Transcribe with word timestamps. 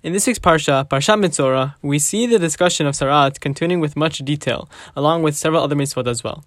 In 0.00 0.12
this 0.12 0.28
week's 0.28 0.38
Parsha, 0.38 0.88
Parsha 0.88 1.20
Metzora, 1.20 1.74
we 1.82 1.98
see 1.98 2.24
the 2.26 2.38
discussion 2.38 2.86
of 2.86 2.94
tzara'at 2.94 3.40
continuing 3.40 3.80
with 3.80 3.96
much 3.96 4.18
detail, 4.18 4.70
along 4.94 5.24
with 5.24 5.36
several 5.36 5.60
other 5.60 5.74
mitzvot 5.74 6.06
as 6.06 6.22
well. 6.22 6.44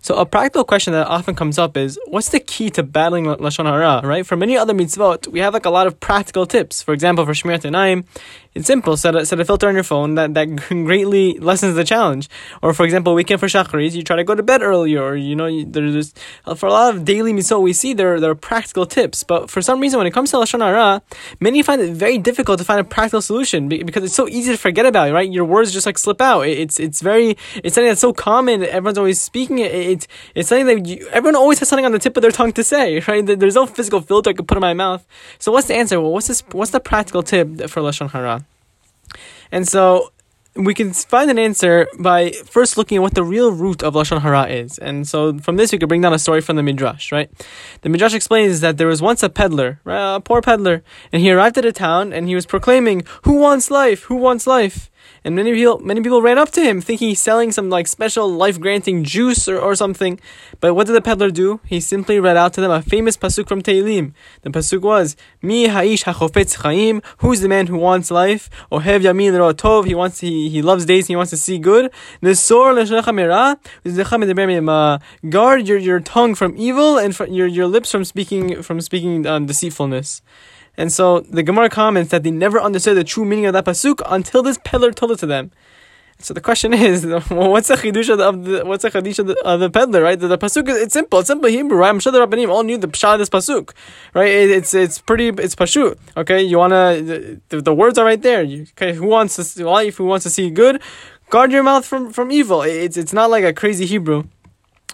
So 0.00 0.16
a 0.16 0.26
practical 0.26 0.64
question 0.64 0.92
that 0.92 1.06
often 1.06 1.34
comes 1.34 1.58
up 1.58 1.76
is, 1.76 1.98
what's 2.06 2.28
the 2.30 2.40
key 2.40 2.70
to 2.70 2.82
battling 2.82 3.24
lashon 3.24 3.66
hara? 3.66 4.00
Right? 4.04 4.26
For 4.26 4.36
many 4.36 4.56
other 4.56 4.74
mitzvot, 4.74 5.28
we 5.28 5.40
have 5.40 5.54
like 5.54 5.66
a 5.66 5.70
lot 5.70 5.86
of 5.86 5.98
practical 6.00 6.46
tips. 6.46 6.82
For 6.82 6.92
example, 6.92 7.24
for 7.24 7.32
shmirat 7.32 7.62
einayim, 7.62 8.04
it's 8.54 8.68
simple. 8.68 8.96
Set 8.96 9.16
a, 9.16 9.26
set 9.26 9.40
a 9.40 9.44
filter 9.44 9.66
on 9.66 9.74
your 9.74 9.82
phone 9.82 10.14
that, 10.14 10.34
that 10.34 10.46
greatly 10.68 11.38
lessens 11.40 11.74
the 11.74 11.84
challenge. 11.84 12.28
Or 12.62 12.72
for 12.72 12.84
example, 12.84 13.14
weekend 13.14 13.40
for 13.40 13.46
shacharis, 13.46 13.94
you 13.94 14.02
try 14.02 14.16
to 14.16 14.24
go 14.24 14.34
to 14.34 14.42
bed 14.42 14.62
earlier. 14.62 15.02
Or 15.02 15.16
you 15.16 15.34
know, 15.34 15.64
there's 15.64 16.14
uh, 16.44 16.54
for 16.54 16.66
a 16.66 16.70
lot 16.70 16.94
of 16.94 17.04
daily 17.04 17.32
mitzvot 17.32 17.60
we 17.60 17.72
see 17.72 17.94
there 17.94 18.20
there 18.20 18.30
are 18.30 18.36
practical 18.36 18.86
tips. 18.86 19.24
But 19.24 19.50
for 19.50 19.60
some 19.60 19.80
reason, 19.80 19.98
when 19.98 20.06
it 20.06 20.12
comes 20.12 20.30
to 20.30 20.36
lashon 20.36 20.60
hara, 20.60 21.02
many 21.40 21.62
find 21.62 21.80
it 21.82 21.94
very 21.94 22.16
difficult 22.18 22.58
to 22.58 22.64
find 22.64 22.80
a 22.80 22.84
practical 22.84 23.22
solution 23.22 23.68
because 23.68 24.04
it's 24.04 24.14
so 24.14 24.28
easy 24.28 24.52
to 24.52 24.58
forget 24.58 24.86
about. 24.86 25.12
Right? 25.12 25.30
Your 25.30 25.44
words 25.44 25.72
just 25.72 25.86
like 25.86 25.98
slip 25.98 26.20
out. 26.20 26.42
It's 26.42 26.78
it's 26.78 27.00
very 27.00 27.36
it's 27.56 27.74
something 27.74 27.88
that's 27.88 28.00
so 28.00 28.12
common. 28.12 28.62
Everyone's 28.62 28.98
always 28.98 29.20
speaking 29.20 29.58
it. 29.58 29.74
It's 29.92 30.06
it's 30.34 30.48
something 30.48 30.66
that 30.66 30.86
you, 30.86 31.08
everyone 31.12 31.36
always 31.36 31.58
has 31.60 31.68
something 31.68 31.84
on 31.84 31.92
the 31.92 31.98
tip 31.98 32.16
of 32.16 32.22
their 32.22 32.30
tongue 32.30 32.52
to 32.52 32.64
say. 32.64 33.02
Right? 33.08 33.24
There's 33.24 33.54
no 33.54 33.66
physical 33.66 34.00
filter 34.00 34.30
I 34.30 34.32
could 34.32 34.48
put 34.48 34.56
in 34.56 34.62
my 34.62 34.74
mouth. 34.74 35.06
So 35.38 35.52
what's 35.52 35.68
the 35.68 35.74
answer? 35.74 36.00
Well, 36.00 36.12
what's 36.12 36.28
this? 36.28 36.42
What's 36.52 36.70
the 36.70 36.80
practical 36.80 37.22
tip 37.22 37.48
for 37.68 37.80
lashon 37.80 38.10
hara? 38.10 38.44
And 39.52 39.68
so 39.68 40.10
we 40.56 40.72
can 40.72 40.92
find 40.92 41.30
an 41.30 41.38
answer 41.38 41.88
by 41.98 42.30
first 42.30 42.76
looking 42.76 42.96
at 42.96 43.02
what 43.02 43.14
the 43.14 43.24
real 43.24 43.50
root 43.50 43.82
of 43.82 43.94
lashon 43.94 44.20
hara 44.20 44.46
is. 44.46 44.78
And 44.78 45.06
so 45.06 45.38
from 45.38 45.56
this 45.56 45.72
we 45.72 45.78
could 45.78 45.88
bring 45.88 46.00
down 46.00 46.14
a 46.14 46.18
story 46.18 46.40
from 46.40 46.56
the 46.56 46.62
midrash, 46.62 47.10
right? 47.10 47.30
The 47.82 47.88
midrash 47.88 48.14
explains 48.14 48.60
that 48.60 48.78
there 48.78 48.86
was 48.86 49.02
once 49.02 49.22
a 49.22 49.28
peddler, 49.28 49.80
right? 49.84 50.16
a 50.16 50.20
poor 50.20 50.40
peddler, 50.40 50.82
and 51.12 51.22
he 51.22 51.30
arrived 51.32 51.58
at 51.58 51.64
a 51.64 51.72
town 51.72 52.12
and 52.12 52.28
he 52.28 52.34
was 52.34 52.46
proclaiming, 52.46 53.04
"Who 53.22 53.34
wants 53.34 53.70
life? 53.70 54.04
Who 54.04 54.16
wants 54.16 54.46
life?" 54.46 54.90
And 55.24 55.34
many 55.34 55.52
people, 55.52 55.78
many 55.80 56.00
people 56.00 56.22
ran 56.22 56.38
up 56.38 56.50
to 56.50 56.60
him 56.60 56.80
thinking 56.80 57.08
he's 57.08 57.20
selling 57.20 57.52
some 57.52 57.70
like 57.70 57.86
special 57.86 58.28
life 58.28 58.60
granting 58.60 59.04
juice 59.04 59.48
or, 59.48 59.58
or 59.58 59.74
something. 59.74 60.20
But 60.60 60.74
what 60.74 60.86
did 60.86 60.94
the 60.94 61.00
peddler 61.00 61.30
do? 61.30 61.60
He 61.64 61.80
simply 61.80 62.20
read 62.20 62.36
out 62.36 62.52
to 62.54 62.60
them 62.60 62.70
a 62.70 62.82
famous 62.82 63.16
pasuk 63.16 63.48
from 63.48 63.62
Tehillim. 63.62 64.12
The 64.42 64.50
pasuk 64.50 64.82
was, 64.82 65.16
Mi 65.40 65.68
ha'ish 65.68 66.04
hachofetz 66.04 66.62
chaim, 66.62 67.02
who's 67.18 67.40
the 67.40 67.48
man 67.48 67.66
who 67.68 67.76
wants 67.76 68.10
life? 68.10 68.50
Ohev 68.70 69.02
yamin 69.02 69.32
tov, 69.54 69.86
he 69.86 69.94
wants, 69.94 70.20
he, 70.20 70.48
he 70.48 70.62
loves 70.62 70.84
days, 70.84 71.06
he 71.06 71.16
wants 71.16 71.30
to 71.30 71.36
see 71.36 71.58
good. 71.58 71.90
Nesor 72.22 72.74
guard 75.28 75.68
your, 75.68 75.78
your 75.78 76.00
tongue 76.00 76.34
from 76.34 76.54
evil 76.56 76.98
and 76.98 77.18
your, 77.30 77.46
your 77.46 77.66
lips 77.66 77.90
from 77.90 78.04
speaking, 78.04 78.62
from 78.62 78.80
speaking 78.80 79.26
um, 79.26 79.46
deceitfulness. 79.46 80.22
And 80.76 80.92
so 80.92 81.20
the 81.20 81.42
Gemara 81.42 81.68
comments 81.68 82.10
that 82.10 82.22
they 82.22 82.30
never 82.30 82.60
understood 82.60 82.96
the 82.96 83.04
true 83.04 83.24
meaning 83.24 83.46
of 83.46 83.52
that 83.52 83.64
pasuk 83.64 84.00
until 84.06 84.42
this 84.42 84.58
peddler 84.64 84.92
told 84.92 85.12
it 85.12 85.18
to 85.20 85.26
them. 85.26 85.50
So 86.18 86.32
the 86.32 86.40
question 86.40 86.72
is, 86.74 87.04
what's 87.28 87.68
the 87.68 87.74
chidush 87.74 88.10
of 88.10 88.44
the 88.44 88.64
what's 88.64 88.82
the 88.82 88.90
chidush 88.90 89.18
of 89.18 89.26
the, 89.26 89.36
of 89.44 89.60
the 89.60 89.70
peddler, 89.70 90.02
right? 90.02 90.18
The, 90.18 90.28
the 90.28 90.38
pasuk 90.38 90.68
is 90.68 90.82
it's 90.82 90.92
simple, 90.94 91.20
it's 91.20 91.28
simple 91.28 91.48
Hebrew, 91.48 91.76
right? 91.76 91.90
I'm 91.90 92.00
sure 92.00 92.12
the 92.12 92.24
rabbanim 92.24 92.48
all 92.48 92.62
knew 92.62 92.78
the 92.78 92.88
pshat 92.88 93.14
of 93.14 93.18
this 93.18 93.28
pasuk, 93.28 93.72
right? 94.14 94.28
It, 94.28 94.50
it's 94.50 94.74
it's 94.74 95.00
pretty 95.00 95.28
it's 95.28 95.54
pashut, 95.54 95.98
okay? 96.16 96.42
You 96.42 96.58
wanna 96.58 97.02
the, 97.48 97.60
the 97.60 97.74
words 97.74 97.98
are 97.98 98.04
right 98.04 98.20
there. 98.20 98.42
You, 98.42 98.62
okay, 98.72 98.94
who 98.94 99.06
wants 99.06 99.36
to 99.36 99.68
life? 99.68 99.96
Who 99.96 100.04
wants 100.04 100.24
to 100.24 100.30
see 100.30 100.50
good? 100.50 100.80
Guard 101.30 101.52
your 101.52 101.62
mouth 101.62 101.84
from 101.84 102.12
from 102.12 102.30
evil. 102.30 102.62
It's 102.62 102.96
it's 102.96 103.12
not 103.12 103.30
like 103.30 103.44
a 103.44 103.52
crazy 103.52 103.86
Hebrew. 103.86 104.24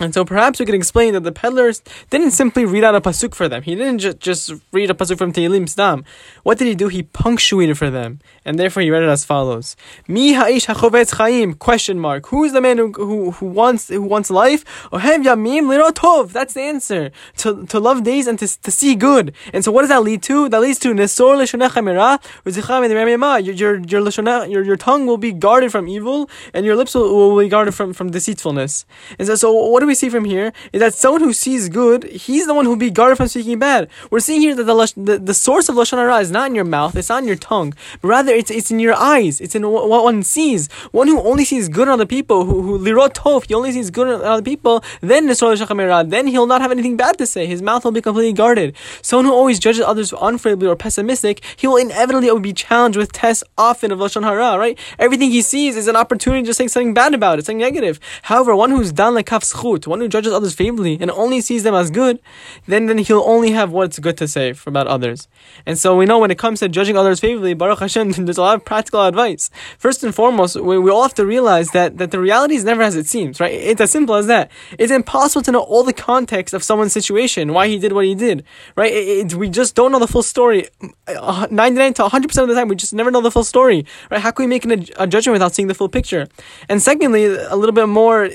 And 0.00 0.14
so 0.14 0.24
perhaps 0.24 0.58
we 0.58 0.66
could 0.66 0.74
explain 0.74 1.12
that 1.12 1.24
the 1.24 1.32
peddlers 1.32 1.82
didn't 2.08 2.30
simply 2.30 2.64
read 2.64 2.84
out 2.84 2.94
a 2.94 3.02
pasuk 3.02 3.34
for 3.34 3.48
them. 3.48 3.62
He 3.62 3.74
didn't 3.74 3.98
ju- 3.98 4.14
just 4.14 4.52
read 4.72 4.90
a 4.90 4.94
pasuk 4.94 5.18
from 5.18 5.32
Tehillim 5.32 5.68
Stam. 5.68 6.04
What 6.42 6.56
did 6.56 6.68
he 6.68 6.74
do? 6.74 6.88
He 6.88 7.02
punctuated 7.02 7.76
for 7.76 7.90
them, 7.90 8.20
and 8.44 8.58
therefore 8.58 8.82
he 8.82 8.90
read 8.90 9.02
it 9.02 9.08
as 9.08 9.26
follows: 9.26 9.76
Mi 10.08 10.32
ha'ish 10.32 10.66
hachovetz 10.66 11.16
chaim? 11.16 11.52
Question 11.54 12.00
mark. 12.00 12.26
Who 12.28 12.44
is 12.44 12.52
the 12.54 12.62
man 12.62 12.78
who, 12.78 12.92
who, 12.92 13.30
who 13.32 13.46
wants 13.46 13.88
who 13.88 14.02
wants 14.02 14.30
life? 14.30 14.64
Ohev 14.90 15.22
yamim 15.22 15.64
lirotov. 15.68 16.32
That's 16.32 16.54
the 16.54 16.62
answer. 16.62 17.10
To, 17.38 17.66
to 17.66 17.78
love 17.78 18.02
days 18.02 18.26
and 18.26 18.38
to, 18.38 18.62
to 18.62 18.70
see 18.70 18.94
good. 18.94 19.34
And 19.52 19.64
so 19.64 19.70
what 19.70 19.82
does 19.82 19.90
that 19.90 20.02
lead 20.02 20.22
to? 20.24 20.48
That 20.48 20.62
leads 20.62 20.78
to 20.80 20.94
nesor 20.94 21.36
lishonecha 21.36 21.84
mira 21.84 22.18
your 22.44 23.54
your 23.54 23.78
your, 23.78 24.46
your 24.46 24.62
your 24.64 24.76
tongue 24.76 25.06
will 25.06 25.18
be 25.18 25.32
guarded 25.32 25.70
from 25.70 25.88
evil, 25.88 26.30
and 26.54 26.64
your 26.64 26.76
lips 26.76 26.94
will, 26.94 27.14
will 27.14 27.38
be 27.38 27.48
guarded 27.48 27.74
from 27.74 27.92
from 27.92 28.10
deceitfulness. 28.10 28.86
And 29.18 29.28
so, 29.28 29.34
so 29.34 29.52
what 29.52 29.80
do 29.80 29.86
we 29.86 29.89
we 29.90 29.94
see 30.02 30.08
from 30.08 30.24
here 30.24 30.52
is 30.72 30.80
that 30.80 30.94
someone 30.94 31.22
who 31.22 31.32
sees 31.32 31.68
good, 31.68 32.04
he's 32.04 32.46
the 32.46 32.54
one 32.54 32.64
who'll 32.64 32.76
be 32.88 32.90
guarded 32.90 33.16
from 33.18 33.28
speaking 33.28 33.58
bad. 33.58 33.88
We're 34.10 34.20
seeing 34.28 34.40
here 34.40 34.54
that 34.54 34.64
the, 34.64 34.92
the, 34.96 35.18
the 35.18 35.34
source 35.34 35.68
of 35.68 35.74
Lashon 35.74 35.98
Hara 35.98 36.18
is 36.18 36.30
not 36.30 36.46
in 36.48 36.54
your 36.54 36.64
mouth, 36.64 36.96
it's 36.96 37.08
not 37.08 37.22
in 37.22 37.28
your 37.28 37.36
tongue, 37.36 37.74
but 38.00 38.08
rather 38.08 38.32
it's, 38.32 38.50
it's 38.50 38.70
in 38.70 38.80
your 38.80 38.94
eyes, 38.94 39.40
it's 39.40 39.54
in 39.54 39.62
what 39.68 40.04
one 40.04 40.22
sees. 40.22 40.70
One 40.92 41.08
who 41.08 41.20
only 41.20 41.44
sees 41.44 41.68
good 41.68 41.88
on 41.88 41.94
other 41.94 42.06
people, 42.06 42.44
who, 42.44 42.78
who 42.78 42.78
tov, 43.10 43.46
he 43.48 43.54
only 43.54 43.72
sees 43.72 43.90
good 43.90 44.08
on 44.08 44.22
other 44.22 44.42
people, 44.42 44.84
then 45.00 45.26
then 45.26 46.26
he'll 46.26 46.46
not 46.46 46.60
have 46.60 46.70
anything 46.70 46.96
bad 46.96 47.18
to 47.18 47.26
say. 47.26 47.46
His 47.46 47.62
mouth 47.62 47.84
will 47.84 47.92
be 47.92 48.00
completely 48.00 48.32
guarded. 48.32 48.76
Someone 49.02 49.26
who 49.26 49.32
always 49.32 49.58
judges 49.58 49.82
others 49.82 50.12
unfavorably 50.20 50.68
or 50.68 50.76
pessimistic, 50.76 51.42
he 51.56 51.66
will 51.66 51.76
inevitably 51.76 52.30
be 52.40 52.52
challenged 52.52 52.96
with 52.96 53.12
tests 53.12 53.44
often 53.58 53.90
of 53.90 53.98
Lashon 53.98 54.22
Hara, 54.22 54.58
right? 54.58 54.78
Everything 54.98 55.30
he 55.30 55.42
sees 55.42 55.76
is 55.76 55.88
an 55.88 55.96
opportunity 55.96 56.44
to 56.46 56.54
say 56.54 56.68
something 56.68 56.94
bad 56.94 57.14
about 57.14 57.38
it, 57.38 57.46
something 57.46 57.58
negative. 57.58 57.98
However, 58.22 58.54
one 58.54 58.70
who's 58.70 58.92
dan 58.92 59.14
lekaf 59.14 59.42
zechut, 59.52 59.79
one 59.86 60.00
who 60.00 60.08
judges 60.08 60.32
others 60.32 60.54
favorably 60.54 60.98
and 61.00 61.10
only 61.10 61.40
sees 61.40 61.62
them 61.62 61.74
as 61.74 61.90
good, 61.90 62.20
then, 62.66 62.86
then 62.86 62.98
he'll 62.98 63.22
only 63.26 63.52
have 63.52 63.72
what's 63.72 63.98
good 63.98 64.16
to 64.18 64.28
say 64.28 64.54
about 64.66 64.86
others. 64.86 65.28
And 65.66 65.78
so 65.78 65.96
we 65.96 66.06
know 66.06 66.18
when 66.18 66.30
it 66.30 66.38
comes 66.38 66.60
to 66.60 66.68
judging 66.68 66.96
others 66.96 67.20
favorably, 67.20 67.54
Baruch 67.54 67.80
Hashem, 67.80 68.12
there's 68.24 68.38
a 68.38 68.42
lot 68.42 68.56
of 68.56 68.64
practical 68.64 69.04
advice. 69.04 69.50
First 69.78 70.02
and 70.04 70.14
foremost, 70.14 70.56
we, 70.56 70.78
we 70.78 70.90
all 70.90 71.02
have 71.02 71.14
to 71.14 71.26
realize 71.26 71.70
that, 71.70 71.98
that 71.98 72.10
the 72.10 72.20
reality 72.20 72.54
is 72.54 72.64
never 72.64 72.82
as 72.82 72.96
it 72.96 73.06
seems, 73.06 73.40
right? 73.40 73.52
It's 73.52 73.80
as 73.80 73.90
simple 73.90 74.14
as 74.14 74.26
that. 74.26 74.50
It's 74.78 74.92
impossible 74.92 75.42
to 75.42 75.52
know 75.52 75.60
all 75.60 75.84
the 75.84 75.92
context 75.92 76.54
of 76.54 76.62
someone's 76.62 76.92
situation, 76.92 77.52
why 77.52 77.68
he 77.68 77.78
did 77.78 77.92
what 77.92 78.04
he 78.04 78.14
did, 78.14 78.44
right? 78.76 78.92
It, 78.92 79.32
it, 79.32 79.34
we 79.34 79.48
just 79.48 79.74
don't 79.74 79.92
know 79.92 79.98
the 79.98 80.08
full 80.08 80.22
story. 80.22 80.68
Uh, 81.06 81.46
99 81.50 81.94
to 81.94 82.02
100% 82.04 82.42
of 82.42 82.48
the 82.48 82.54
time, 82.54 82.68
we 82.68 82.76
just 82.76 82.94
never 82.94 83.10
know 83.10 83.20
the 83.20 83.30
full 83.30 83.44
story, 83.44 83.86
right? 84.10 84.20
How 84.20 84.30
can 84.30 84.44
we 84.44 84.48
make 84.48 84.64
an, 84.64 84.86
a 84.98 85.06
judgment 85.06 85.34
without 85.34 85.54
seeing 85.54 85.68
the 85.68 85.74
full 85.74 85.88
picture? 85.88 86.26
And 86.68 86.82
secondly, 86.82 87.26
a 87.26 87.56
little 87.56 87.72
bit 87.72 87.86
more 87.86 88.24
uh, 88.24 88.30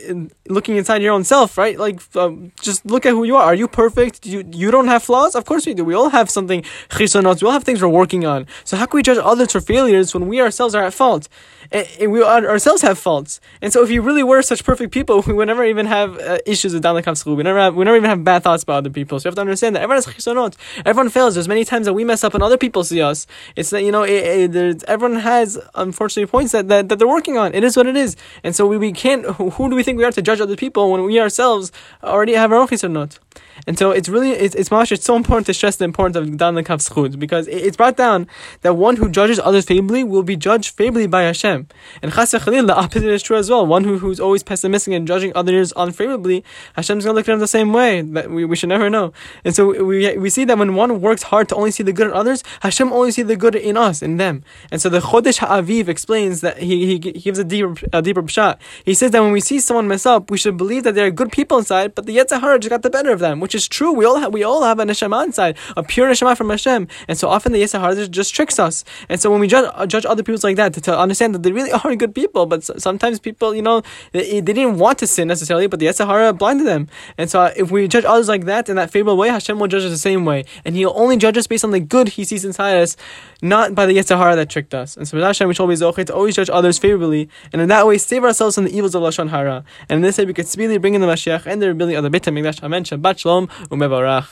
looking 0.47 0.77
inside 0.77 1.01
your 1.01 1.13
own 1.13 1.23
right? 1.57 1.77
Like, 1.77 1.99
um, 2.15 2.51
just 2.61 2.85
look 2.85 3.05
at 3.05 3.11
who 3.11 3.23
you 3.23 3.35
are. 3.35 3.43
Are 3.43 3.55
you 3.55 3.67
perfect? 3.67 4.25
You 4.25 4.43
you 4.51 4.71
don't 4.71 4.87
have 4.87 5.03
flaws? 5.03 5.35
Of 5.35 5.45
course 5.45 5.65
we 5.65 5.73
do. 5.73 5.83
We 5.83 5.93
all 5.93 6.09
have 6.09 6.29
something 6.29 6.61
chisonot. 6.89 7.41
We 7.41 7.47
all 7.47 7.53
have 7.53 7.63
things 7.63 7.81
we're 7.81 7.89
working 7.89 8.25
on. 8.25 8.47
So 8.63 8.77
how 8.77 8.85
can 8.85 8.97
we 8.97 9.03
judge 9.03 9.17
others 9.17 9.51
for 9.51 9.61
failures 9.61 10.13
when 10.13 10.27
we 10.27 10.41
ourselves 10.41 10.75
are 10.75 10.83
at 10.83 10.93
fault? 10.93 11.27
And, 11.71 12.11
we 12.11 12.23
ourselves 12.23 12.81
have 12.81 12.97
faults. 12.99 13.39
And 13.61 13.73
so 13.73 13.83
if 13.83 13.89
you 13.89 14.01
really 14.01 14.23
were 14.23 14.41
such 14.41 14.63
perfect 14.63 14.93
people, 14.93 15.21
we 15.27 15.33
would 15.33 15.47
never 15.47 15.65
even 15.65 15.85
have 15.85 16.17
uh, 16.19 16.37
issues 16.45 16.73
with 16.73 16.83
down 16.83 16.95
the. 16.95 17.35
We 17.35 17.43
never 17.43 17.59
have, 17.59 17.75
we 17.75 17.85
never 17.85 17.97
even 17.97 18.09
have 18.09 18.23
bad 18.23 18.43
thoughts 18.43 18.63
about 18.63 18.77
other 18.77 18.89
people. 18.89 19.19
So 19.19 19.27
you 19.27 19.29
have 19.29 19.35
to 19.35 19.41
understand 19.41 19.75
that 19.75 19.83
everyone 19.83 20.03
has 20.03 20.07
chisonot. 20.07 20.55
Everyone 20.85 21.09
fails. 21.09 21.35
There's 21.35 21.47
many 21.47 21.65
times 21.65 21.85
that 21.85 21.93
we 21.93 22.03
mess 22.03 22.23
up 22.23 22.33
and 22.33 22.43
other 22.43 22.57
people 22.57 22.83
see 22.83 23.01
us. 23.01 23.27
It's 23.55 23.69
that 23.71 23.83
you 23.83 23.91
know 23.91 24.03
it, 24.03 24.55
it, 24.55 24.83
everyone 24.83 25.19
has 25.19 25.59
unfortunately 25.75 26.29
points 26.29 26.51
that, 26.51 26.67
that 26.67 26.89
that 26.89 26.99
they're 26.99 27.07
working 27.07 27.37
on. 27.37 27.53
It 27.53 27.63
is 27.63 27.77
what 27.77 27.87
it 27.87 27.95
is. 27.95 28.15
And 28.43 28.55
so 28.55 28.67
we, 28.67 28.77
we 28.77 28.91
can't. 28.91 29.25
Who 29.25 29.69
do 29.69 29.75
we 29.75 29.83
think 29.83 29.97
we 29.97 30.03
are 30.03 30.11
to 30.11 30.21
judge 30.21 30.41
other 30.41 30.55
people 30.55 30.91
when 30.91 31.03
we 31.03 31.14
ourselves 31.19 31.71
already 32.03 32.33
have 32.33 32.51
our 32.51 32.59
office 32.59 32.83
or 32.83 32.89
chisonot? 32.89 33.19
And 33.67 33.77
so 33.77 33.91
it's 33.91 34.09
really 34.09 34.31
it's 34.31 34.55
it's 34.55 34.69
it's 34.91 35.05
so 35.05 35.15
important 35.15 35.47
to 35.47 35.53
stress 35.53 35.77
the 35.77 35.85
importance 35.85 36.15
of 36.17 36.37
dan 36.37 36.55
lekaf 36.55 36.79
zechut 36.87 37.17
because 37.17 37.47
it's 37.47 37.77
brought 37.77 37.97
down 37.97 38.27
that 38.61 38.75
one 38.75 38.97
who 38.97 39.09
judges 39.09 39.39
others 39.39 39.65
favorably 39.65 40.03
will 40.03 40.23
be 40.23 40.35
judged 40.35 40.75
favorably 40.75 41.07
by 41.07 41.23
Hashem. 41.23 41.67
And 42.01 42.13
chas 42.13 42.31
the 42.31 42.75
opposite 42.75 43.03
is 43.09 43.23
true 43.23 43.37
as 43.37 43.49
well. 43.49 43.65
One 43.65 43.83
who, 43.83 43.97
who's 43.99 44.19
always 44.19 44.43
pessimistic 44.43 44.93
and 44.93 45.07
judging 45.07 45.31
others 45.35 45.73
unfavorably, 45.75 46.43
Hashem's 46.75 47.05
gonna 47.05 47.15
look 47.15 47.27
at 47.29 47.33
him 47.33 47.39
the 47.39 47.47
same 47.47 47.73
way. 47.73 48.01
That 48.01 48.29
we, 48.29 48.45
we 48.45 48.55
should 48.55 48.69
never 48.69 48.89
know. 48.89 49.13
And 49.43 49.55
so 49.55 49.83
we 49.83 50.17
we 50.17 50.29
see 50.29 50.45
that 50.45 50.57
when 50.57 50.75
one 50.75 51.01
works 51.01 51.23
hard 51.23 51.49
to 51.49 51.55
only 51.55 51.71
see 51.71 51.83
the 51.83 51.93
good 51.93 52.07
in 52.07 52.13
others, 52.13 52.43
Hashem 52.61 52.91
only 52.91 53.11
sees 53.11 53.27
the 53.27 53.35
good 53.35 53.55
in 53.55 53.77
us, 53.77 54.01
in 54.01 54.17
them. 54.17 54.43
And 54.71 54.81
so 54.81 54.89
the 54.89 54.99
Chodesh 54.99 55.39
Ha'aviv 55.39 55.87
explains 55.87 56.41
that 56.41 56.57
he, 56.57 56.85
he, 56.85 56.99
gives 56.99 57.39
a 57.39 57.43
deeper 57.43 57.75
a 57.93 58.01
deeper 58.01 58.27
shot. 58.27 58.61
He 58.83 58.93
says 58.93 59.11
that 59.11 59.21
when 59.21 59.31
we 59.31 59.41
see 59.41 59.59
someone 59.59 59.87
mess 59.87 60.05
up, 60.05 60.29
we 60.29 60.37
should 60.37 60.57
believe 60.57 60.83
that 60.83 60.95
there 60.95 61.07
are 61.07 61.11
good 61.11 61.31
people 61.31 61.57
inside, 61.57 61.95
but 61.95 62.05
the 62.05 62.17
Yetzer 62.17 62.41
Hara 62.41 62.59
just 62.59 62.69
got 62.69 62.81
the 62.81 62.89
better 62.89 63.11
of 63.11 63.19
them 63.19 63.39
which 63.45 63.53
is 63.53 63.67
true. 63.67 63.91
We 63.91 64.05
all 64.05 64.17
have, 64.17 64.33
we 64.33 64.41
all 64.41 64.63
have 64.63 64.79
a 64.79 64.85
neshama 64.85 65.23
inside, 65.23 65.55
a 65.77 65.83
pure 65.83 66.09
neshama 66.09 66.35
from 66.35 66.49
Hashem, 66.49 66.87
and 67.07 67.15
so 67.15 67.29
often 67.29 67.51
the 67.51 67.61
Yetzer 67.61 68.09
just 68.09 68.33
tricks 68.33 68.57
us. 68.57 68.83
And 69.07 69.21
so 69.21 69.29
when 69.29 69.39
we 69.39 69.47
judge, 69.47 69.69
uh, 69.75 69.85
judge 69.85 70.03
other 70.03 70.23
people 70.23 70.39
like 70.41 70.55
that, 70.55 70.73
to, 70.73 70.81
to, 70.81 70.97
understand 70.97 71.35
that 71.35 71.43
they 71.43 71.51
really 71.51 71.71
are 71.71 71.95
good 71.95 72.15
people, 72.15 72.47
but 72.47 72.63
sometimes 72.63 73.19
people, 73.19 73.53
you 73.53 73.61
know, 73.61 73.83
they, 74.13 74.39
they 74.39 74.53
didn't 74.53 74.79
want 74.79 74.97
to 74.97 75.05
sin 75.05 75.27
necessarily, 75.27 75.67
but 75.67 75.79
the 75.79 75.85
Yetzer 75.85 76.35
blinded 76.39 76.65
them. 76.65 76.87
And 77.19 77.29
so 77.29 77.53
if 77.55 77.69
we 77.69 77.87
judge 77.87 78.03
others 78.03 78.27
like 78.27 78.45
that 78.45 78.67
in 78.67 78.77
that 78.77 78.89
favorable 78.89 79.17
way, 79.17 79.29
Hashem 79.29 79.59
will 79.59 79.67
judge 79.67 79.83
us 79.83 79.91
the 79.91 79.97
same 79.99 80.25
way, 80.25 80.45
and 80.65 80.75
He'll 80.75 80.93
only 80.95 81.17
judge 81.17 81.37
us 81.37 81.45
based 81.45 81.63
on 81.63 81.69
the 81.69 81.79
good 81.79 82.07
He 82.17 82.23
sees 82.23 82.43
inside 82.43 82.77
us, 82.77 82.97
not 83.43 83.75
by 83.75 83.85
the 83.85 83.95
Yetzer 83.95 84.35
that 84.35 84.49
tricked 84.49 84.73
us. 84.73 84.97
And 84.97 85.07
so 85.07 85.17
with 85.17 85.23
Hashem, 85.23 85.47
we 85.47 85.53
should 85.53 85.61
always 85.61 85.81
to 85.81 86.13
always 86.15 86.35
judge 86.35 86.49
others 86.49 86.79
favorably, 86.79 87.29
and 87.53 87.61
in 87.61 87.69
that 87.69 87.85
way 87.85 87.99
save 87.99 88.23
ourselves 88.23 88.55
from 88.55 88.63
the 88.65 88.75
evils 88.75 88.95
of 88.95 89.03
lashon 89.03 89.29
hara. 89.29 89.63
And 89.87 89.97
in 89.97 90.01
this 90.01 90.17
way, 90.17 90.25
we 90.25 90.33
could 90.33 90.47
speedily 90.47 90.79
bring 90.79 90.95
in 90.95 91.01
the 91.01 91.07
Mashiach 91.07 91.45
and 91.45 91.61
the 91.61 91.69
ability 91.69 91.95
of 91.95 92.03
the 92.03 92.09
Beit 92.09 92.23
Hamikdash. 92.23 92.63
Amen. 92.63 92.83
Shabbat 92.83 93.19
shalom. 93.19 93.34
Shalom 93.35 93.49
und 93.69 93.79
Mevarach. 93.79 94.29